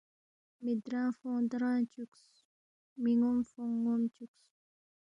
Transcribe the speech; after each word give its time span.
مِہ 0.63 0.73
درانگفونگ 0.85 1.45
درانگ 1.51 1.83
چُوکس، 1.93 2.23
می 3.01 3.13
ن٘وم 3.19 3.39
فونگ 3.49 3.73
ن٘وم 3.83 4.01
چُوکس 4.15 4.43